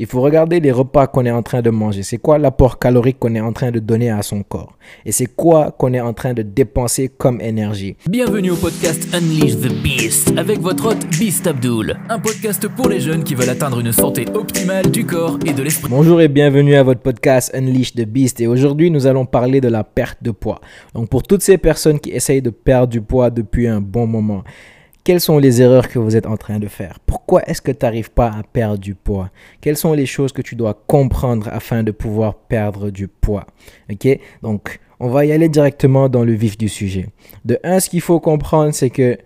il 0.00 0.06
faut 0.06 0.22
regarder 0.22 0.60
les 0.60 0.72
repas 0.72 1.06
qu'on 1.06 1.26
est 1.26 1.30
en 1.30 1.42
train 1.42 1.60
de 1.60 1.68
manger. 1.68 2.02
C'est 2.02 2.16
quoi 2.16 2.38
l'apport 2.38 2.78
calorique 2.78 3.18
qu'on 3.18 3.34
est 3.34 3.40
en 3.40 3.52
train 3.52 3.70
de 3.70 3.80
donner 3.80 4.08
à 4.08 4.22
son 4.22 4.42
corps? 4.42 4.78
Et 5.04 5.12
c'est 5.12 5.26
quoi 5.26 5.72
qu'on 5.72 5.92
est 5.92 6.00
en 6.00 6.14
train 6.14 6.32
de 6.32 6.40
dépenser 6.40 7.10
comme 7.10 7.38
énergie? 7.42 7.98
Bienvenue 8.08 8.52
au 8.52 8.56
podcast 8.56 9.14
Unleash 9.14 9.56
the 9.56 9.70
Beast 9.82 10.32
avec 10.38 10.58
votre 10.60 10.86
hôte 10.86 11.06
Beast 11.18 11.46
Abdul, 11.46 11.98
un 12.08 12.18
podcast 12.18 12.66
pour 12.66 12.88
les 12.88 12.98
jeunes 12.98 13.24
qui 13.24 13.34
veulent 13.34 13.50
atteindre 13.50 13.80
une 13.80 13.92
santé 13.92 14.24
optimale 14.32 14.90
du 14.90 15.04
corps 15.04 15.38
et 15.44 15.52
de 15.52 15.62
l'esprit. 15.62 15.90
Bonjour 15.90 16.22
et 16.22 16.28
bienvenue 16.28 16.76
à 16.76 16.82
votre 16.82 17.02
podcast 17.02 17.54
Unleash 17.54 17.92
the 17.92 18.06
Beast 18.06 18.40
et 18.40 18.46
aujourd'hui 18.46 18.90
nous 18.90 19.06
allons 19.06 19.26
parler 19.26 19.60
de 19.60 19.68
la 19.68 19.84
perte 19.84 20.22
de 20.22 20.30
poids. 20.30 20.62
Donc 20.94 21.10
pour 21.10 21.24
toutes 21.24 21.42
ces 21.42 21.58
personnes 21.58 22.00
qui 22.00 22.08
essayent 22.12 22.40
de 22.40 22.48
perdre 22.48 22.88
du 22.88 23.02
poids 23.02 23.28
depuis 23.28 23.68
un 23.68 23.82
bon 23.82 24.06
moment, 24.06 24.44
quelles 25.10 25.20
sont 25.20 25.40
les 25.40 25.60
erreurs 25.60 25.88
que 25.88 25.98
vous 25.98 26.14
êtes 26.14 26.26
en 26.26 26.36
train 26.36 26.60
de 26.60 26.68
faire? 26.68 27.00
Pourquoi 27.04 27.42
est-ce 27.48 27.60
que 27.60 27.72
tu 27.72 27.84
n'arrives 27.84 28.12
pas 28.12 28.28
à 28.28 28.44
perdre 28.44 28.78
du 28.78 28.94
poids? 28.94 29.30
Quelles 29.60 29.76
sont 29.76 29.92
les 29.92 30.06
choses 30.06 30.30
que 30.30 30.40
tu 30.40 30.54
dois 30.54 30.84
comprendre 30.86 31.48
afin 31.50 31.82
de 31.82 31.90
pouvoir 31.90 32.36
perdre 32.36 32.90
du 32.90 33.08
poids? 33.08 33.44
Ok? 33.90 34.06
Donc, 34.44 34.78
on 35.00 35.08
va 35.08 35.24
y 35.24 35.32
aller 35.32 35.48
directement 35.48 36.08
dans 36.08 36.22
le 36.22 36.32
vif 36.32 36.56
du 36.56 36.68
sujet. 36.68 37.08
De 37.44 37.58
un, 37.64 37.80
ce 37.80 37.90
qu'il 37.90 38.02
faut 38.02 38.20
comprendre, 38.20 38.72
c'est 38.72 38.90
que 38.90 39.18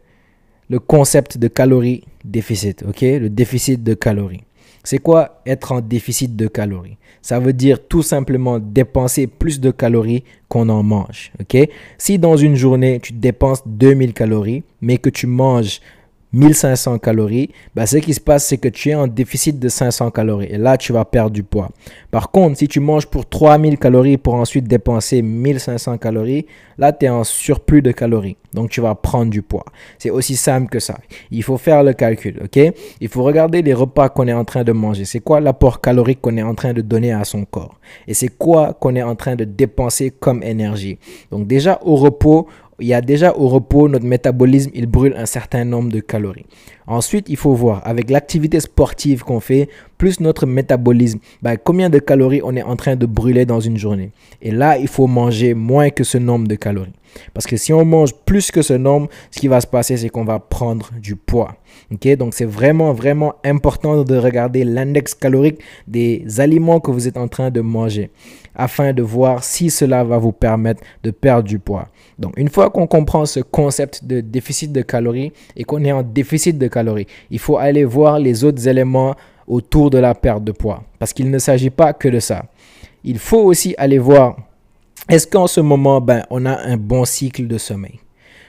le 0.70 0.78
concept 0.78 1.36
de 1.36 1.48
calories 1.48 2.04
déficit, 2.24 2.82
ok? 2.88 3.02
Le 3.02 3.28
déficit 3.28 3.82
de 3.82 3.92
calories. 3.92 4.44
C'est 4.84 4.98
quoi 4.98 5.40
être 5.46 5.72
en 5.72 5.80
déficit 5.80 6.36
de 6.36 6.46
calories? 6.46 6.98
Ça 7.22 7.40
veut 7.40 7.54
dire 7.54 7.88
tout 7.88 8.02
simplement 8.02 8.58
dépenser 8.58 9.26
plus 9.26 9.58
de 9.58 9.70
calories 9.70 10.24
qu'on 10.48 10.68
en 10.68 10.82
mange. 10.82 11.32
Si 11.96 12.18
dans 12.18 12.36
une 12.36 12.54
journée, 12.54 13.00
tu 13.02 13.14
dépenses 13.14 13.62
2000 13.66 14.12
calories, 14.12 14.62
mais 14.82 14.98
que 14.98 15.08
tu 15.08 15.26
manges 15.26 15.80
1500 16.34 16.98
calories, 16.98 17.50
bah, 17.74 17.86
ce 17.86 17.96
qui 17.98 18.12
se 18.12 18.20
passe, 18.20 18.46
c'est 18.46 18.58
que 18.58 18.68
tu 18.68 18.90
es 18.90 18.94
en 18.94 19.06
déficit 19.06 19.58
de 19.58 19.68
500 19.68 20.10
calories. 20.10 20.48
Et 20.50 20.58
là, 20.58 20.76
tu 20.76 20.92
vas 20.92 21.04
perdre 21.04 21.30
du 21.30 21.44
poids. 21.44 21.70
Par 22.10 22.30
contre, 22.30 22.58
si 22.58 22.68
tu 22.68 22.80
manges 22.80 23.06
pour 23.06 23.28
3000 23.28 23.78
calories 23.78 24.16
pour 24.18 24.34
ensuite 24.34 24.66
dépenser 24.66 25.22
1500 25.22 25.98
calories, 25.98 26.46
là, 26.76 26.92
tu 26.92 27.06
es 27.06 27.08
en 27.08 27.24
surplus 27.24 27.82
de 27.82 27.92
calories. 27.92 28.36
Donc, 28.52 28.70
tu 28.70 28.80
vas 28.80 28.94
prendre 28.94 29.30
du 29.30 29.42
poids. 29.42 29.64
C'est 29.98 30.10
aussi 30.10 30.36
simple 30.36 30.68
que 30.68 30.78
ça. 30.78 30.98
Il 31.30 31.42
faut 31.42 31.56
faire 31.56 31.82
le 31.82 31.92
calcul, 31.92 32.40
OK? 32.44 32.72
Il 33.00 33.08
faut 33.08 33.22
regarder 33.22 33.62
les 33.62 33.74
repas 33.74 34.08
qu'on 34.08 34.28
est 34.28 34.32
en 34.32 34.44
train 34.44 34.62
de 34.62 34.72
manger. 34.72 35.04
C'est 35.04 35.20
quoi 35.20 35.40
l'apport 35.40 35.80
calorique 35.80 36.20
qu'on 36.20 36.36
est 36.36 36.42
en 36.42 36.54
train 36.54 36.72
de 36.72 36.80
donner 36.80 37.12
à 37.12 37.24
son 37.24 37.44
corps? 37.44 37.78
Et 38.06 38.14
c'est 38.14 38.28
quoi 38.28 38.72
qu'on 38.74 38.94
est 38.94 39.02
en 39.02 39.16
train 39.16 39.34
de 39.34 39.44
dépenser 39.44 40.10
comme 40.10 40.42
énergie? 40.42 40.98
Donc, 41.30 41.46
déjà, 41.46 41.80
au 41.84 41.96
repos, 41.96 42.46
il 42.80 42.88
y 42.88 42.94
a 42.94 43.00
déjà 43.00 43.34
au 43.36 43.48
repos, 43.48 43.88
notre 43.88 44.04
métabolisme, 44.04 44.70
il 44.74 44.86
brûle 44.86 45.14
un 45.16 45.26
certain 45.26 45.64
nombre 45.64 45.90
de 45.92 46.00
calories. 46.00 46.46
Ensuite, 46.86 47.28
il 47.28 47.36
faut 47.36 47.54
voir, 47.54 47.80
avec 47.86 48.10
l'activité 48.10 48.60
sportive 48.60 49.22
qu'on 49.22 49.40
fait, 49.40 49.68
plus 49.96 50.20
notre 50.20 50.44
métabolisme, 50.44 51.18
ben, 51.40 51.56
combien 51.56 51.88
de 51.88 51.98
calories 51.98 52.40
on 52.44 52.54
est 52.56 52.62
en 52.62 52.76
train 52.76 52.96
de 52.96 53.06
brûler 53.06 53.46
dans 53.46 53.60
une 53.60 53.78
journée? 53.78 54.10
Et 54.42 54.50
là, 54.50 54.76
il 54.76 54.88
faut 54.88 55.06
manger 55.06 55.54
moins 55.54 55.90
que 55.90 56.04
ce 56.04 56.18
nombre 56.18 56.46
de 56.48 56.56
calories. 56.56 56.92
Parce 57.32 57.46
que 57.46 57.56
si 57.56 57.72
on 57.72 57.84
mange 57.84 58.12
plus 58.26 58.50
que 58.50 58.60
ce 58.60 58.74
nombre, 58.74 59.08
ce 59.30 59.38
qui 59.38 59.48
va 59.48 59.60
se 59.60 59.66
passer, 59.66 59.96
c'est 59.96 60.08
qu'on 60.08 60.24
va 60.24 60.40
prendre 60.40 60.90
du 61.00 61.16
poids. 61.16 61.56
Donc, 62.18 62.34
c'est 62.34 62.44
vraiment, 62.44 62.92
vraiment 62.92 63.34
important 63.44 64.02
de 64.02 64.16
regarder 64.16 64.64
l'index 64.64 65.14
calorique 65.14 65.60
des 65.86 66.24
aliments 66.38 66.80
que 66.80 66.90
vous 66.90 67.06
êtes 67.06 67.16
en 67.16 67.28
train 67.28 67.50
de 67.50 67.60
manger 67.60 68.10
afin 68.54 68.92
de 68.92 69.02
voir 69.02 69.42
si 69.42 69.70
cela 69.70 70.04
va 70.04 70.18
vous 70.18 70.32
permettre 70.32 70.82
de 71.02 71.10
perdre 71.10 71.48
du 71.48 71.58
poids. 71.58 71.88
Donc, 72.18 72.34
une 72.36 72.48
fois 72.48 72.70
qu'on 72.70 72.86
comprend 72.86 73.26
ce 73.26 73.40
concept 73.40 74.04
de 74.04 74.20
déficit 74.20 74.72
de 74.72 74.82
calories 74.82 75.32
et 75.56 75.64
qu'on 75.64 75.84
est 75.84 75.92
en 75.92 76.02
déficit 76.02 76.58
de 76.58 76.68
calories, 76.68 77.06
il 77.30 77.38
faut 77.38 77.58
aller 77.58 77.84
voir 77.84 78.18
les 78.18 78.44
autres 78.44 78.66
éléments 78.68 79.14
autour 79.46 79.90
de 79.90 79.98
la 79.98 80.14
perte 80.14 80.44
de 80.44 80.52
poids. 80.52 80.82
Parce 80.98 81.12
qu'il 81.12 81.30
ne 81.30 81.38
s'agit 81.38 81.70
pas 81.70 81.92
que 81.92 82.08
de 82.08 82.20
ça. 82.20 82.44
Il 83.02 83.18
faut 83.18 83.42
aussi 83.42 83.74
aller 83.76 83.98
voir, 83.98 84.36
est-ce 85.08 85.26
qu'en 85.26 85.46
ce 85.46 85.60
moment, 85.60 86.00
ben, 86.00 86.24
on 86.30 86.46
a 86.46 86.56
un 86.56 86.76
bon 86.76 87.04
cycle 87.04 87.46
de 87.46 87.58
sommeil? 87.58 88.00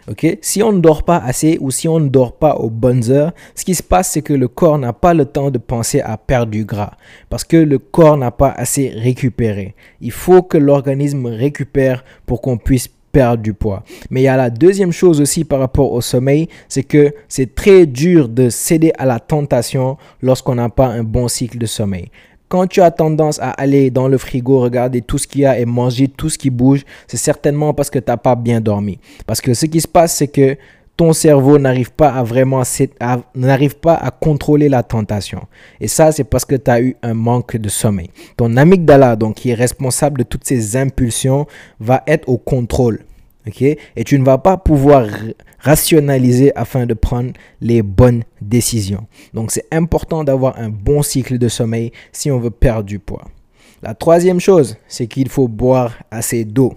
Ok, 0.07 0.37
si 0.41 0.61
on 0.61 0.71
ne 0.71 0.81
dort 0.81 1.03
pas 1.03 1.17
assez 1.17 1.57
ou 1.61 1.71
si 1.71 1.87
on 1.87 1.99
ne 1.99 2.09
dort 2.09 2.37
pas 2.37 2.57
aux 2.57 2.69
bonnes 2.69 3.09
heures, 3.09 3.33
ce 3.55 3.65
qui 3.65 3.73
se 3.73 3.81
passe, 3.81 4.11
c'est 4.11 4.21
que 4.21 4.33
le 4.33 4.47
corps 4.47 4.77
n'a 4.77 4.93
pas 4.93 5.15
le 5.15 5.25
temps 5.25 5.49
de 5.49 5.57
penser 5.57 5.99
à 6.01 6.15
perdre 6.17 6.51
du 6.51 6.63
gras 6.63 6.91
parce 7.29 7.43
que 7.43 7.57
le 7.57 7.79
corps 7.79 8.15
n'a 8.15 8.29
pas 8.29 8.51
assez 8.51 8.89
récupéré. 8.89 9.73
Il 10.01 10.11
faut 10.11 10.43
que 10.43 10.59
l'organisme 10.59 11.25
récupère 11.25 12.03
pour 12.27 12.41
qu'on 12.41 12.57
puisse 12.57 12.87
perdre 13.11 13.41
du 13.41 13.53
poids. 13.53 13.83
Mais 14.11 14.21
il 14.21 14.25
y 14.25 14.27
a 14.27 14.37
la 14.37 14.49
deuxième 14.49 14.91
chose 14.91 15.21
aussi 15.21 15.43
par 15.43 15.59
rapport 15.59 15.91
au 15.91 16.01
sommeil, 16.01 16.49
c'est 16.67 16.83
que 16.83 17.13
c'est 17.27 17.55
très 17.55 17.85
dur 17.85 18.29
de 18.29 18.49
céder 18.49 18.91
à 18.97 19.05
la 19.05 19.19
tentation 19.19 19.97
lorsqu'on 20.21 20.55
n'a 20.55 20.69
pas 20.69 20.87
un 20.87 21.03
bon 21.03 21.27
cycle 21.27 21.57
de 21.57 21.65
sommeil. 21.65 22.11
Quand 22.47 22.67
tu 22.67 22.81
as 22.81 22.91
tendance 22.91 23.39
à 23.39 23.51
aller 23.51 23.89
dans 23.89 24.07
le 24.07 24.17
frigo, 24.17 24.59
regarder 24.59 25.01
tout 25.01 25.17
ce 25.17 25.27
qu'il 25.27 25.41
y 25.41 25.45
a 25.45 25.57
et 25.57 25.65
manger 25.65 26.07
tout 26.07 26.29
ce 26.29 26.37
qui 26.37 26.49
bouge, 26.49 26.83
c'est 27.07 27.17
certainement 27.17 27.73
parce 27.73 27.89
que 27.89 27.99
tu 27.99 28.05
n'as 28.09 28.17
pas 28.17 28.35
bien 28.35 28.61
dormi. 28.61 28.99
Parce 29.25 29.41
que 29.41 29.53
ce 29.53 29.65
qui 29.65 29.81
se 29.81 29.87
passe, 29.87 30.15
c'est 30.15 30.27
que 30.27 30.55
ton 30.97 31.11
cerveau 31.11 31.57
n'arrive 31.57 31.91
pas 31.91 32.09
à 32.09 32.23
vraiment 32.23 32.63
n'arrive 33.35 33.75
pas 33.75 33.95
à 33.95 34.11
contrôler 34.11 34.69
la 34.69 34.83
tentation. 34.83 35.41
Et 35.81 35.87
ça, 35.87 36.11
c'est 36.11 36.23
parce 36.23 36.45
que 36.45 36.55
tu 36.55 36.71
as 36.71 36.81
eu 36.81 36.95
un 37.03 37.13
manque 37.13 37.57
de 37.57 37.69
sommeil. 37.69 38.09
Ton 38.37 38.55
amygdala, 38.55 39.15
donc 39.15 39.35
qui 39.35 39.49
est 39.49 39.55
responsable 39.55 40.19
de 40.19 40.23
toutes 40.23 40.45
ces 40.45 40.77
impulsions, 40.77 41.47
va 41.79 42.03
être 42.07 42.29
au 42.29 42.37
contrôle. 42.37 42.99
Et 43.61 44.03
tu 44.03 44.19
ne 44.19 44.25
vas 44.25 44.37
pas 44.37 44.57
pouvoir 44.57 45.07
rationaliser 45.59 46.55
afin 46.55 46.85
de 46.85 46.93
prendre 46.93 47.31
les 47.61 47.81
bonnes 47.81 48.23
décisions. 48.41 49.07
Donc 49.33 49.51
c'est 49.51 49.65
important 49.71 50.23
d'avoir 50.23 50.59
un 50.59 50.69
bon 50.69 51.01
cycle 51.01 51.37
de 51.37 51.47
sommeil 51.47 51.91
si 52.11 52.31
on 52.31 52.39
veut 52.39 52.51
perdre 52.51 52.83
du 52.83 52.99
poids. 52.99 53.25
La 53.81 53.93
troisième 53.93 54.39
chose, 54.39 54.77
c'est 54.87 55.07
qu'il 55.07 55.29
faut 55.29 55.47
boire 55.47 55.93
assez 56.09 56.43
d'eau. 56.45 56.73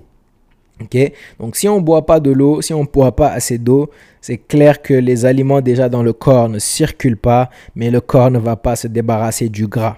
Donc 1.39 1.57
si 1.57 1.69
on 1.69 1.77
ne 1.77 1.85
boit 1.85 2.07
pas 2.07 2.21
de 2.21 2.31
l'eau, 2.31 2.63
si 2.63 2.73
on 2.73 2.83
ne 2.83 2.87
boit 2.87 3.17
pas 3.17 3.31
assez 3.31 3.59
d'eau, 3.59 3.91
c'est 4.21 4.37
clair 4.37 4.81
que 4.81 4.95
les 4.95 5.25
aliments 5.25 5.61
déjà 5.61 5.89
dans 5.89 6.03
le 6.03 6.13
corps 6.13 6.49
ne 6.49 6.59
circulent 6.59 7.17
pas, 7.17 7.51
mais 7.75 7.91
le 7.91 8.01
corps 8.01 8.31
ne 8.31 8.39
va 8.39 8.57
pas 8.57 8.77
se 8.77 8.87
débarrasser 8.87 9.49
du 9.49 9.67
gras. 9.67 9.97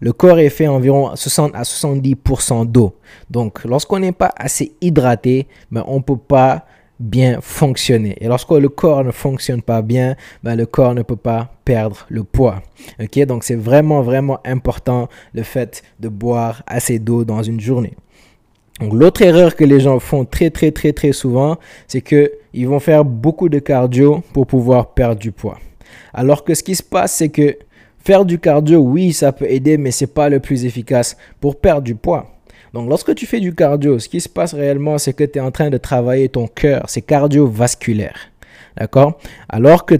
Le 0.00 0.12
corps 0.12 0.38
est 0.38 0.48
fait 0.48 0.66
environ 0.66 1.14
60 1.14 1.54
à 1.54 1.62
70% 1.62 2.66
d'eau. 2.66 2.94
Donc, 3.30 3.64
lorsqu'on 3.64 3.98
n'est 3.98 4.12
pas 4.12 4.32
assez 4.36 4.72
hydraté, 4.80 5.46
ben, 5.70 5.84
on 5.86 5.96
ne 5.96 6.02
peut 6.02 6.16
pas 6.16 6.66
bien 6.98 7.40
fonctionner. 7.42 8.16
Et 8.20 8.26
lorsque 8.26 8.50
le 8.50 8.68
corps 8.68 9.04
ne 9.04 9.10
fonctionne 9.10 9.62
pas 9.62 9.82
bien, 9.82 10.16
ben, 10.42 10.56
le 10.56 10.66
corps 10.66 10.94
ne 10.94 11.02
peut 11.02 11.16
pas 11.16 11.50
perdre 11.64 12.06
le 12.08 12.24
poids. 12.24 12.62
Ok, 13.00 13.18
donc 13.26 13.44
c'est 13.44 13.56
vraiment, 13.56 14.02
vraiment 14.02 14.40
important 14.44 15.08
le 15.34 15.42
fait 15.42 15.82
de 16.00 16.08
boire 16.08 16.62
assez 16.66 16.98
d'eau 16.98 17.24
dans 17.24 17.42
une 17.42 17.60
journée. 17.60 17.94
L'autre 18.80 19.22
erreur 19.22 19.56
que 19.56 19.64
les 19.64 19.80
gens 19.80 19.98
font 20.00 20.24
très, 20.26 20.50
très, 20.50 20.70
très, 20.70 20.92
très 20.92 21.12
souvent, 21.12 21.56
c'est 21.86 22.02
qu'ils 22.02 22.68
vont 22.68 22.80
faire 22.80 23.04
beaucoup 23.04 23.48
de 23.48 23.58
cardio 23.58 24.22
pour 24.34 24.46
pouvoir 24.46 24.92
perdre 24.92 25.18
du 25.20 25.32
poids. 25.32 25.58
Alors 26.12 26.44
que 26.44 26.54
ce 26.54 26.62
qui 26.62 26.74
se 26.74 26.82
passe, 26.82 27.14
c'est 27.14 27.30
que 27.30 27.56
Faire 28.06 28.24
du 28.24 28.38
cardio, 28.38 28.78
oui, 28.78 29.12
ça 29.12 29.32
peut 29.32 29.50
aider, 29.50 29.76
mais 29.76 29.90
ce 29.90 30.04
n'est 30.04 30.10
pas 30.12 30.28
le 30.28 30.38
plus 30.38 30.64
efficace 30.64 31.16
pour 31.40 31.58
perdre 31.58 31.82
du 31.82 31.96
poids. 31.96 32.30
Donc, 32.72 32.88
lorsque 32.88 33.12
tu 33.16 33.26
fais 33.26 33.40
du 33.40 33.52
cardio, 33.52 33.98
ce 33.98 34.08
qui 34.08 34.20
se 34.20 34.28
passe 34.28 34.54
réellement, 34.54 34.96
c'est 34.96 35.12
que 35.12 35.24
tu 35.24 35.40
es 35.40 35.42
en 35.42 35.50
train 35.50 35.70
de 35.70 35.76
travailler 35.76 36.28
ton 36.28 36.46
cœur. 36.46 36.84
C'est 36.86 37.00
cardiovasculaire. 37.02 38.16
D'accord? 38.76 39.18
Alors 39.48 39.86
que 39.86 39.96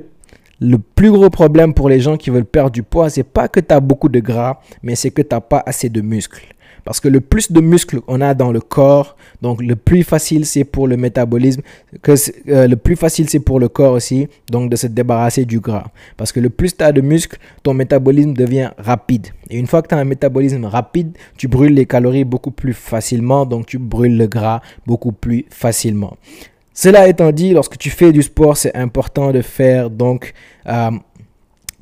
le 0.61 0.79
plus 0.79 1.11
gros 1.11 1.31
problème 1.31 1.75
pour 1.75 1.89
les 1.89 1.99
gens 1.99 2.17
qui 2.17 2.31
veulent 2.31 2.45
perdre 2.45 2.71
du 2.71 2.85
poids, 2.85 3.11
c'est 3.11 3.25
pas 3.25 3.49
que 3.49 3.59
tu 3.59 3.75
as 3.75 3.81
beaucoup 3.81 4.09
de 4.09 4.21
gras, 4.21 4.61
mais 4.85 4.95
c'est 4.95 5.11
que 5.11 5.23
tu 5.23 5.35
n'as 5.35 5.41
pas 5.41 5.65
assez 5.67 5.89
de 5.89 6.01
muscles. 6.01 6.55
Parce 6.87 7.01
que 7.01 7.09
le 7.09 7.21
plus 7.21 7.51
de 7.51 7.61
muscles 7.61 8.01
on 8.07 8.21
a 8.21 8.33
dans 8.33 8.53
le 8.53 8.61
corps, 8.61 9.17
donc 9.43 9.61
le 9.61 9.75
plus 9.75 10.05
facile 10.05 10.47
c'est 10.47 10.63
pour 10.63 10.87
le 10.87 10.97
métabolisme, 10.97 11.63
que 12.01 12.13
euh, 12.49 12.69
le 12.69 12.77
plus 12.77 12.95
facile 12.95 13.29
c'est 13.29 13.41
pour 13.41 13.59
le 13.59 13.69
corps 13.69 13.93
aussi, 13.93 14.29
donc 14.53 14.71
de 14.71 14.77
se 14.77 14.87
débarrasser 14.87 15.45
du 15.45 15.59
gras. 15.59 15.89
Parce 16.17 16.31
que 16.31 16.39
le 16.39 16.49
plus 16.49 16.77
tu 16.77 16.85
as 16.85 16.93
de 16.93 17.01
muscles, 17.01 17.39
ton 17.65 17.75
métabolisme 17.75 18.35
devient 18.35 18.71
rapide. 18.79 19.27
Et 19.51 19.59
une 19.59 19.67
fois 19.67 19.83
que 19.83 19.89
tu 19.89 19.97
as 19.97 19.99
un 19.99 20.05
métabolisme 20.05 20.65
rapide, 20.65 21.11
tu 21.37 21.49
brûles 21.49 21.75
les 21.75 21.87
calories 21.87 22.25
beaucoup 22.25 22.53
plus 22.53 22.73
facilement, 22.73 23.47
donc 23.47 23.67
tu 23.67 23.79
brûles 23.79 24.17
le 24.17 24.29
gras 24.29 24.61
beaucoup 24.87 25.13
plus 25.13 25.45
facilement. 25.51 26.17
Cela 26.73 27.09
étant 27.09 27.33
dit, 27.33 27.53
lorsque 27.53 27.79
tu 27.79 27.91
fais 27.91 28.13
du 28.13 28.23
sport, 28.23 28.57
c'est 28.57 28.77
important 28.77 29.33
de 29.33 29.41
faire 29.43 29.91
donc 29.91 30.35
euh, 30.69 30.91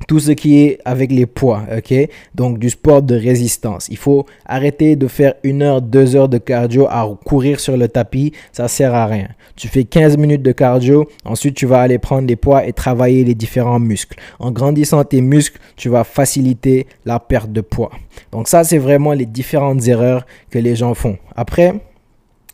tout 0.07 0.19
ce 0.19 0.31
qui 0.31 0.59
est 0.59 0.79
avec 0.85 1.11
les 1.11 1.25
poids, 1.25 1.63
ok? 1.75 1.93
Donc 2.33 2.59
du 2.59 2.69
sport 2.69 3.01
de 3.01 3.15
résistance. 3.15 3.87
Il 3.89 3.97
faut 3.97 4.25
arrêter 4.45 4.95
de 4.95 5.07
faire 5.07 5.33
une 5.43 5.61
heure, 5.61 5.81
deux 5.81 6.15
heures 6.15 6.29
de 6.29 6.37
cardio 6.37 6.87
à 6.87 7.07
courir 7.25 7.59
sur 7.59 7.77
le 7.77 7.87
tapis, 7.87 8.33
ça 8.51 8.67
sert 8.67 8.93
à 8.93 9.05
rien. 9.05 9.29
Tu 9.55 9.67
fais 9.67 9.83
15 9.83 10.17
minutes 10.17 10.41
de 10.41 10.51
cardio, 10.51 11.09
ensuite 11.23 11.55
tu 11.55 11.65
vas 11.65 11.81
aller 11.81 11.97
prendre 11.97 12.27
les 12.27 12.35
poids 12.35 12.65
et 12.65 12.73
travailler 12.73 13.23
les 13.23 13.35
différents 13.35 13.79
muscles. 13.79 14.17
En 14.39 14.51
grandissant 14.51 15.03
tes 15.03 15.21
muscles, 15.21 15.59
tu 15.75 15.89
vas 15.89 16.03
faciliter 16.03 16.87
la 17.05 17.19
perte 17.19 17.51
de 17.51 17.61
poids. 17.61 17.91
Donc 18.31 18.47
ça, 18.47 18.63
c'est 18.63 18.77
vraiment 18.77 19.13
les 19.13 19.25
différentes 19.25 19.87
erreurs 19.87 20.25
que 20.49 20.59
les 20.59 20.75
gens 20.75 20.93
font. 20.93 21.17
Après, 21.35 21.73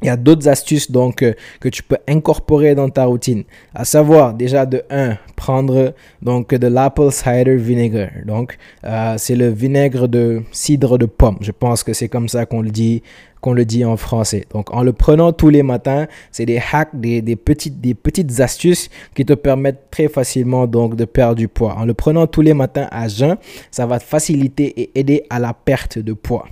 il 0.01 0.07
y 0.07 0.09
a 0.09 0.17
d'autres 0.17 0.47
astuces 0.47 0.91
donc 0.91 1.21
euh, 1.21 1.33
que 1.59 1.69
tu 1.69 1.83
peux 1.83 1.97
incorporer 2.07 2.75
dans 2.75 2.89
ta 2.89 3.05
routine. 3.05 3.43
À 3.73 3.85
savoir 3.85 4.33
déjà 4.33 4.65
de 4.65 4.83
1, 4.89 5.17
prendre 5.35 5.93
donc 6.21 6.53
de 6.53 6.67
l'apple 6.67 7.11
cider 7.11 7.55
vinegar. 7.55 8.09
Donc 8.25 8.57
euh, 8.83 9.15
c'est 9.17 9.35
le 9.35 9.49
vinaigre 9.49 10.07
de 10.07 10.41
cidre 10.51 10.97
de 10.97 11.05
pomme. 11.05 11.37
Je 11.41 11.51
pense 11.51 11.83
que 11.83 11.93
c'est 11.93 12.09
comme 12.09 12.29
ça 12.29 12.45
qu'on 12.45 12.61
le 12.61 12.71
dit 12.71 13.03
qu'on 13.41 13.53
le 13.53 13.65
dit 13.65 13.83
en 13.83 13.97
français. 13.97 14.45
Donc 14.51 14.73
en 14.73 14.83
le 14.83 14.93
prenant 14.93 15.33
tous 15.33 15.49
les 15.49 15.63
matins, 15.63 16.05
c'est 16.31 16.45
des 16.45 16.61
hacks, 16.71 16.91
des, 16.93 17.21
des, 17.21 17.35
petites, 17.35 17.81
des 17.81 17.95
petites 17.95 18.39
astuces 18.39 18.89
qui 19.15 19.25
te 19.25 19.33
permettent 19.33 19.89
très 19.89 20.07
facilement 20.07 20.67
donc 20.67 20.95
de 20.95 21.05
perdre 21.05 21.35
du 21.35 21.47
poids. 21.47 21.75
En 21.75 21.85
le 21.85 21.95
prenant 21.95 22.27
tous 22.27 22.41
les 22.41 22.53
matins 22.53 22.87
à 22.91 23.07
jeun, 23.07 23.37
ça 23.71 23.87
va 23.87 23.99
te 23.99 24.03
faciliter 24.03 24.79
et 24.79 24.91
aider 24.93 25.23
à 25.29 25.39
la 25.39 25.53
perte 25.53 25.97
de 25.97 26.13
poids. 26.13 26.45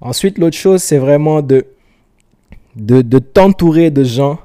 Ensuite, 0.00 0.36
l'autre 0.36 0.56
chose, 0.56 0.82
c'est 0.82 0.98
vraiment 0.98 1.42
de 1.42 1.64
de, 2.76 3.18
t'entourer 3.18 3.90
de 3.90 4.04
gens 4.04 4.38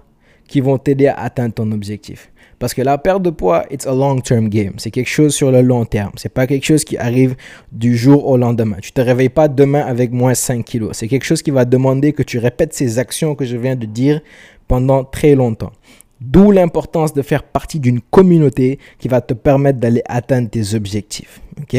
qui 0.48 0.62
vont 0.62 0.78
t'aider 0.78 1.08
à 1.08 1.16
atteindre 1.20 1.54
ton 1.54 1.72
objectif. 1.72 2.32
Parce 2.60 2.74
que 2.74 2.82
la 2.82 2.98
perte 2.98 3.22
de 3.22 3.30
poids, 3.30 3.66
it's 3.70 3.86
a 3.86 3.94
long-term 3.94 4.50
game. 4.50 4.74
C'est 4.78 4.90
quelque 4.90 5.10
chose 5.10 5.36
sur 5.36 5.52
le 5.52 5.62
long 5.62 5.86
terme. 5.86 6.12
C'est 6.16 6.34
pas 6.34 6.48
quelque 6.48 6.66
chose 6.66 6.84
qui 6.84 6.98
arrive 6.98 7.36
du 7.72 7.96
jour 7.96 8.28
au 8.28 8.36
lendemain. 8.36 8.78
Tu 8.82 8.92
te 8.92 9.02
réveilles 9.02 9.30
pas 9.30 9.48
demain 9.48 9.82
avec 9.82 10.12
moins 10.12 10.34
5 10.34 10.66
kilos. 10.66 10.98
C'est 10.98 11.08
quelque 11.08 11.26
chose 11.26 11.44
qui 11.44 11.52
va 11.52 11.66
demander 11.66 12.14
que 12.14 12.24
tu 12.24 12.40
répètes 12.40 12.74
ces 12.74 12.98
actions 12.98 13.36
que 13.36 13.46
je 13.46 13.58
viens 13.58 13.76
de 13.76 13.86
dire 13.86 14.22
pendant 14.68 15.04
très 15.04 15.36
longtemps. 15.36 15.72
D'où 16.20 16.52
l'importance 16.52 17.14
de 17.14 17.22
faire 17.22 17.44
partie 17.44 17.80
d'une 17.80 18.02
communauté 18.02 18.80
qui 18.98 19.08
va 19.08 19.22
te 19.22 19.36
permettre 19.36 19.80
d'aller 19.80 20.02
atteindre 20.08 20.50
tes 20.50 20.74
objectifs. 20.74 21.42
Ok? 21.62 21.78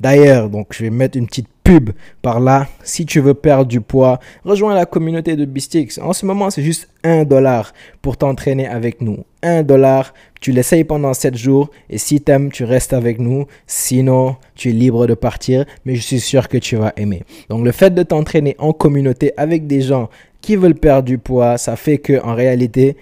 D'ailleurs, 0.00 0.48
donc 0.48 0.68
je 0.72 0.84
vais 0.84 0.90
mettre 0.90 1.18
une 1.18 1.26
petite 1.26 1.48
pub 1.64 1.90
par 2.22 2.40
là. 2.40 2.66
Si 2.82 3.04
tu 3.04 3.20
veux 3.20 3.34
perdre 3.34 3.66
du 3.66 3.80
poids, 3.80 4.20
rejoins 4.44 4.74
la 4.74 4.86
communauté 4.86 5.36
de 5.36 5.44
Bistix. 5.44 5.98
En 5.98 6.12
ce 6.12 6.24
moment, 6.24 6.50
c'est 6.50 6.62
juste 6.62 6.88
un 7.04 7.24
dollar 7.24 7.74
pour 8.00 8.16
t'entraîner 8.16 8.66
avec 8.66 9.00
nous. 9.00 9.18
Un 9.42 9.62
dollar, 9.62 10.14
tu 10.40 10.52
l'essayes 10.52 10.84
pendant 10.84 11.12
7 11.12 11.36
jours 11.36 11.70
et 11.90 11.98
si 11.98 12.20
t'aimes, 12.20 12.50
tu 12.50 12.64
restes 12.64 12.92
avec 12.92 13.18
nous. 13.18 13.46
Sinon, 13.66 14.36
tu 14.54 14.70
es 14.70 14.72
libre 14.72 15.06
de 15.06 15.14
partir, 15.14 15.66
mais 15.84 15.94
je 15.94 16.00
suis 16.00 16.20
sûr 16.20 16.48
que 16.48 16.58
tu 16.58 16.76
vas 16.76 16.92
aimer. 16.96 17.22
Donc 17.50 17.64
le 17.64 17.72
fait 17.72 17.90
de 17.94 18.02
t'entraîner 18.02 18.56
en 18.58 18.72
communauté 18.72 19.32
avec 19.36 19.66
des 19.66 19.82
gens 19.82 20.08
qui 20.40 20.56
veulent 20.56 20.74
perdre 20.74 21.04
du 21.04 21.18
poids, 21.18 21.58
ça 21.58 21.76
fait 21.76 21.98
que 21.98 22.22
en 22.22 22.34
réalité, 22.34 22.96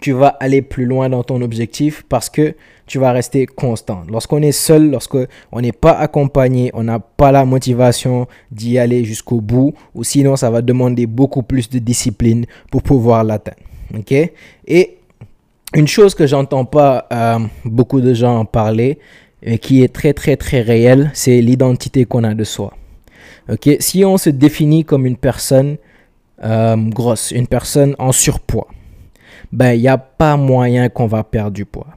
tu 0.00 0.12
vas 0.12 0.28
aller 0.28 0.62
plus 0.62 0.86
loin 0.86 1.08
dans 1.08 1.22
ton 1.22 1.40
objectif 1.42 2.04
parce 2.08 2.28
que 2.28 2.54
tu 2.86 2.98
vas 2.98 3.12
rester 3.12 3.46
constant. 3.46 4.02
Lorsqu'on 4.10 4.42
est 4.42 4.52
seul, 4.52 4.90
lorsqu'on 4.90 5.26
n'est 5.60 5.72
pas 5.72 5.92
accompagné, 5.92 6.70
on 6.74 6.82
n'a 6.84 6.98
pas 6.98 7.32
la 7.32 7.44
motivation 7.44 8.26
d'y 8.50 8.78
aller 8.78 9.04
jusqu'au 9.04 9.40
bout, 9.40 9.74
ou 9.94 10.04
sinon 10.04 10.36
ça 10.36 10.50
va 10.50 10.60
demander 10.62 11.06
beaucoup 11.06 11.42
plus 11.42 11.70
de 11.70 11.78
discipline 11.78 12.44
pour 12.70 12.82
pouvoir 12.82 13.24
l'atteindre. 13.24 13.58
Et 14.66 14.96
une 15.74 15.88
chose 15.88 16.14
que 16.14 16.26
j'entends 16.26 16.64
pas 16.64 17.06
euh, 17.12 17.38
beaucoup 17.64 18.00
de 18.00 18.12
gens 18.12 18.38
en 18.40 18.44
parler, 18.44 18.98
et 19.42 19.58
qui 19.58 19.82
est 19.82 19.92
très 19.92 20.12
très 20.12 20.36
très 20.36 20.60
réelle, 20.60 21.10
c'est 21.14 21.40
l'identité 21.40 22.04
qu'on 22.04 22.24
a 22.24 22.34
de 22.34 22.44
soi. 22.44 22.72
Si 23.78 24.04
on 24.04 24.16
se 24.16 24.30
définit 24.30 24.84
comme 24.84 25.04
une 25.06 25.16
personne 25.16 25.76
euh, 26.42 26.76
grosse, 26.76 27.30
une 27.30 27.46
personne 27.46 27.94
en 27.98 28.10
surpoids, 28.10 28.68
ben 29.52 29.72
il 29.72 29.80
n'y 29.80 29.88
a 29.88 29.98
pas 29.98 30.36
moyen 30.36 30.88
qu'on 30.88 31.06
va 31.06 31.24
perdre 31.24 31.52
du 31.52 31.64
poids. 31.64 31.88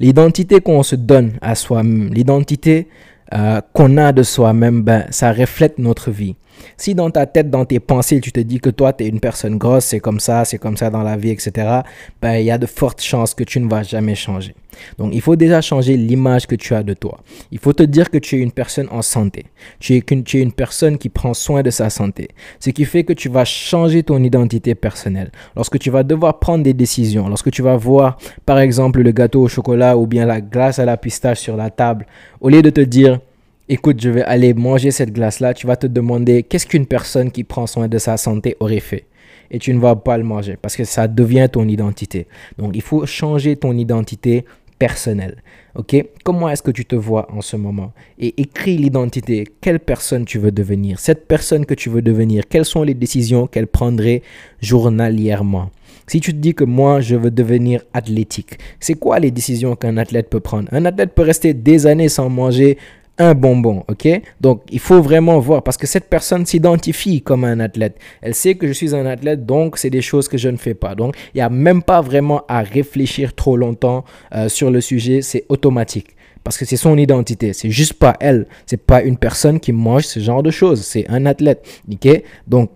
L'identité 0.00 0.60
qu'on 0.60 0.82
se 0.82 0.94
donne 0.94 1.32
à 1.40 1.54
soi-même, 1.54 2.12
l'identité 2.12 2.88
euh, 3.34 3.60
qu'on 3.72 3.96
a 3.96 4.12
de 4.12 4.22
soi-même, 4.22 4.82
ben, 4.82 5.06
ça 5.10 5.32
reflète 5.32 5.78
notre 5.78 6.10
vie. 6.10 6.36
Si 6.76 6.94
dans 6.94 7.10
ta 7.10 7.26
tête, 7.26 7.50
dans 7.50 7.64
tes 7.64 7.80
pensées, 7.80 8.20
tu 8.20 8.32
te 8.32 8.40
dis 8.40 8.60
que 8.60 8.70
toi, 8.70 8.92
tu 8.92 9.04
es 9.04 9.08
une 9.08 9.20
personne 9.20 9.58
grosse, 9.58 9.86
c'est 9.86 10.00
comme 10.00 10.20
ça, 10.20 10.44
c'est 10.44 10.58
comme 10.58 10.76
ça 10.76 10.90
dans 10.90 11.02
la 11.02 11.16
vie, 11.16 11.30
etc., 11.30 11.80
ben, 12.20 12.34
il 12.34 12.44
y 12.44 12.50
a 12.50 12.58
de 12.58 12.66
fortes 12.66 13.02
chances 13.02 13.34
que 13.34 13.44
tu 13.44 13.60
ne 13.60 13.68
vas 13.68 13.82
jamais 13.82 14.14
changer. 14.14 14.54
Donc, 14.96 15.12
il 15.14 15.20
faut 15.20 15.36
déjà 15.36 15.60
changer 15.60 15.96
l'image 15.96 16.46
que 16.46 16.54
tu 16.54 16.74
as 16.74 16.82
de 16.82 16.94
toi. 16.94 17.18
Il 17.50 17.58
faut 17.58 17.72
te 17.72 17.82
dire 17.82 18.10
que 18.10 18.18
tu 18.18 18.36
es 18.36 18.40
une 18.40 18.52
personne 18.52 18.88
en 18.90 19.02
santé. 19.02 19.46
Tu 19.80 19.96
es, 19.96 20.02
tu 20.02 20.38
es 20.38 20.42
une 20.42 20.52
personne 20.52 20.98
qui 20.98 21.08
prend 21.08 21.34
soin 21.34 21.62
de 21.62 21.70
sa 21.70 21.90
santé. 21.90 22.28
Ce 22.60 22.70
qui 22.70 22.84
fait 22.84 23.04
que 23.04 23.12
tu 23.12 23.28
vas 23.28 23.44
changer 23.44 24.02
ton 24.02 24.22
identité 24.22 24.74
personnelle. 24.74 25.30
Lorsque 25.56 25.78
tu 25.78 25.90
vas 25.90 26.02
devoir 26.02 26.38
prendre 26.38 26.64
des 26.64 26.74
décisions, 26.74 27.28
lorsque 27.28 27.50
tu 27.50 27.62
vas 27.62 27.76
voir, 27.76 28.18
par 28.46 28.58
exemple, 28.58 29.00
le 29.00 29.10
gâteau 29.10 29.42
au 29.42 29.48
chocolat 29.48 29.96
ou 29.96 30.06
bien 30.06 30.26
la 30.26 30.40
glace 30.40 30.78
à 30.78 30.84
la 30.84 30.96
pistache 30.96 31.40
sur 31.40 31.56
la 31.56 31.70
table, 31.70 32.06
au 32.40 32.48
lieu 32.48 32.62
de 32.62 32.70
te 32.70 32.80
dire, 32.80 33.20
écoute, 33.68 34.00
je 34.00 34.10
vais 34.10 34.22
aller 34.22 34.54
manger 34.54 34.90
cette 34.90 35.12
glace-là, 35.12 35.54
tu 35.54 35.66
vas 35.66 35.76
te 35.76 35.86
demander 35.86 36.42
qu'est-ce 36.42 36.66
qu'une 36.66 36.86
personne 36.86 37.30
qui 37.30 37.44
prend 37.44 37.66
soin 37.66 37.88
de 37.88 37.98
sa 37.98 38.16
santé 38.16 38.56
aurait 38.60 38.80
fait? 38.80 39.04
Et 39.50 39.58
tu 39.58 39.72
ne 39.72 39.78
vas 39.78 39.96
pas 39.96 40.18
le 40.18 40.24
manger 40.24 40.56
parce 40.60 40.76
que 40.76 40.84
ça 40.84 41.08
devient 41.08 41.48
ton 41.50 41.66
identité. 41.68 42.26
Donc, 42.58 42.72
il 42.74 42.82
faut 42.82 43.06
changer 43.06 43.56
ton 43.56 43.72
identité 43.76 44.44
personnelle. 44.78 45.42
OK? 45.74 45.96
Comment 46.22 46.48
est-ce 46.48 46.62
que 46.62 46.70
tu 46.70 46.84
te 46.84 46.94
vois 46.94 47.28
en 47.32 47.40
ce 47.40 47.56
moment? 47.56 47.92
Et 48.18 48.40
écris 48.40 48.76
l'identité. 48.76 49.46
Quelle 49.60 49.80
personne 49.80 50.24
tu 50.24 50.38
veux 50.38 50.52
devenir? 50.52 50.98
Cette 50.98 51.26
personne 51.26 51.66
que 51.66 51.74
tu 51.74 51.88
veux 51.88 52.02
devenir, 52.02 52.44
quelles 52.48 52.64
sont 52.64 52.82
les 52.82 52.94
décisions 52.94 53.46
qu'elle 53.46 53.66
prendrait 53.66 54.22
journalièrement? 54.60 55.70
Si 56.06 56.20
tu 56.20 56.32
te 56.32 56.38
dis 56.38 56.54
que 56.54 56.64
moi, 56.64 57.00
je 57.00 57.16
veux 57.16 57.30
devenir 57.30 57.82
athlétique, 57.92 58.58
c'est 58.80 58.94
quoi 58.94 59.18
les 59.18 59.30
décisions 59.30 59.76
qu'un 59.76 59.98
athlète 59.98 60.30
peut 60.30 60.40
prendre? 60.40 60.68
Un 60.72 60.86
athlète 60.86 61.14
peut 61.14 61.22
rester 61.22 61.52
des 61.52 61.86
années 61.86 62.08
sans 62.08 62.30
manger 62.30 62.78
un 63.18 63.34
bonbon, 63.34 63.84
ok? 63.88 64.08
Donc, 64.40 64.62
il 64.70 64.78
faut 64.78 65.02
vraiment 65.02 65.38
voir 65.38 65.62
parce 65.62 65.76
que 65.76 65.86
cette 65.86 66.08
personne 66.08 66.46
s'identifie 66.46 67.22
comme 67.22 67.44
un 67.44 67.60
athlète. 67.60 67.96
Elle 68.22 68.34
sait 68.34 68.54
que 68.54 68.66
je 68.66 68.72
suis 68.72 68.94
un 68.94 69.06
athlète, 69.06 69.44
donc 69.44 69.78
c'est 69.78 69.90
des 69.90 70.02
choses 70.02 70.28
que 70.28 70.38
je 70.38 70.48
ne 70.48 70.56
fais 70.56 70.74
pas. 70.74 70.94
Donc, 70.94 71.16
il 71.34 71.38
n'y 71.38 71.42
a 71.42 71.50
même 71.50 71.82
pas 71.82 72.00
vraiment 72.00 72.42
à 72.48 72.62
réfléchir 72.62 73.34
trop 73.34 73.56
longtemps 73.56 74.04
euh, 74.34 74.48
sur 74.48 74.70
le 74.70 74.80
sujet, 74.80 75.22
c'est 75.22 75.44
automatique. 75.48 76.08
Parce 76.44 76.56
que 76.56 76.64
c'est 76.64 76.76
son 76.76 76.96
identité, 76.96 77.52
c'est 77.52 77.70
juste 77.70 77.94
pas 77.94 78.16
elle, 78.20 78.46
c'est 78.64 78.80
pas 78.80 79.02
une 79.02 79.18
personne 79.18 79.60
qui 79.60 79.72
mange 79.72 80.04
ce 80.04 80.20
genre 80.20 80.42
de 80.42 80.50
choses, 80.50 80.82
c'est 80.82 81.08
un 81.10 81.26
athlète, 81.26 81.66
ok? 81.92 82.22
Donc, 82.46 82.70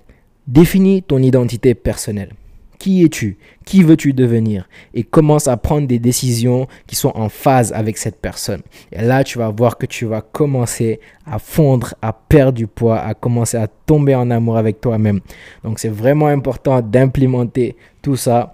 définis 0.46 1.02
ton 1.02 1.18
identité 1.18 1.74
personnelle. 1.74 2.30
Qui 2.82 3.04
es-tu? 3.04 3.38
Qui 3.64 3.84
veux-tu 3.84 4.12
devenir? 4.12 4.68
Et 4.92 5.04
commence 5.04 5.46
à 5.46 5.56
prendre 5.56 5.86
des 5.86 6.00
décisions 6.00 6.66
qui 6.88 6.96
sont 6.96 7.12
en 7.14 7.28
phase 7.28 7.72
avec 7.72 7.96
cette 7.96 8.20
personne. 8.20 8.60
Et 8.90 9.02
là, 9.02 9.22
tu 9.22 9.38
vas 9.38 9.50
voir 9.50 9.78
que 9.78 9.86
tu 9.86 10.04
vas 10.04 10.20
commencer 10.20 10.98
à 11.24 11.38
fondre, 11.38 11.94
à 12.02 12.12
perdre 12.12 12.54
du 12.58 12.66
poids, 12.66 12.98
à 12.98 13.14
commencer 13.14 13.56
à 13.56 13.68
tomber 13.68 14.16
en 14.16 14.32
amour 14.32 14.56
avec 14.56 14.80
toi-même. 14.80 15.20
Donc, 15.62 15.78
c'est 15.78 15.90
vraiment 15.90 16.26
important 16.26 16.80
d'implémenter 16.80 17.76
tout 18.02 18.16
ça 18.16 18.52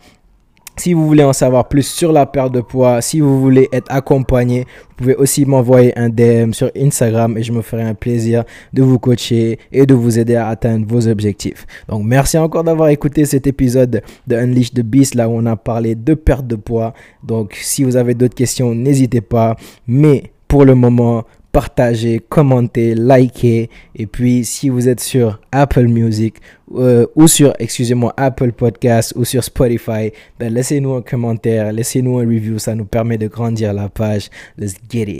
si 0.78 0.92
vous 0.92 1.06
voulez 1.06 1.25
en 1.25 1.32
savoir 1.32 1.69
plus 1.69 1.82
sur 1.82 2.12
la 2.12 2.26
perte 2.26 2.52
de 2.52 2.60
poids, 2.60 3.00
si 3.00 3.20
vous 3.20 3.40
voulez 3.40 3.69
être 3.72 3.90
accompagné, 3.90 4.60
vous 4.60 4.94
pouvez 4.96 5.16
aussi 5.16 5.44
m'envoyer 5.44 5.96
un 5.98 6.08
DM 6.08 6.52
sur 6.52 6.70
Instagram 6.76 7.36
et 7.36 7.42
je 7.42 7.52
me 7.52 7.62
ferai 7.62 7.82
un 7.82 7.94
plaisir 7.94 8.44
de 8.72 8.82
vous 8.82 8.98
coacher 8.98 9.58
et 9.72 9.86
de 9.86 9.94
vous 9.94 10.19
aider 10.19 10.36
à 10.36 10.48
atteindre 10.48 10.86
vos 10.86 11.08
objectifs. 11.08 11.67
Donc 11.88 12.05
merci 12.05 12.38
encore 12.38 12.64
d'avoir 12.64 12.88
écouté 12.88 13.24
cet 13.24 13.46
épisode 13.46 14.03
de 14.26 14.36
Unleash 14.36 14.72
the 14.72 14.82
Beast 14.82 15.14
là 15.14 15.29
où 15.29 15.32
on 15.32 15.46
a 15.46 15.56
parlé 15.56 15.94
de 15.94 16.14
perte 16.14 16.46
de 16.46 16.56
poids. 16.56 16.94
Donc 17.22 17.56
si 17.60 17.84
vous 17.84 17.96
avez 17.96 18.14
d'autres 18.14 18.34
questions, 18.34 18.74
n'hésitez 18.74 19.20
pas. 19.20 19.56
Mais 19.86 20.32
pour 20.46 20.64
le 20.64 20.74
moment, 20.74 21.24
partagez, 21.58 22.20
commentez, 22.29 22.94
likez. 22.94 23.69
Et 23.96 24.06
puis, 24.06 24.44
si 24.44 24.69
vous 24.69 24.88
êtes 24.88 25.00
sur 25.00 25.41
Apple 25.50 25.88
Music 25.88 26.36
euh, 26.77 27.05
ou 27.17 27.27
sur, 27.27 27.53
excusez-moi, 27.58 28.15
Apple 28.17 28.53
Podcast 28.53 29.12
ou 29.17 29.24
sur 29.24 29.43
Spotify, 29.43 30.12
ben 30.38 30.55
laissez-nous 30.55 30.94
un 30.94 31.03
commentaire, 31.03 31.72
laissez-nous 31.72 32.19
un 32.19 32.27
review. 32.27 32.60
Ça 32.60 32.77
nous 32.77 32.84
permet 32.84 33.19
de 33.19 33.27
grandir 33.27 33.72
la 33.72 33.88
page. 33.88 34.31
Let's 34.56 34.77
get 34.88 35.10
it. 35.10 35.17